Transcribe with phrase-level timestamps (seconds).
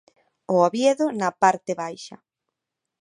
[0.53, 2.17] O Oviedo na parte baixa.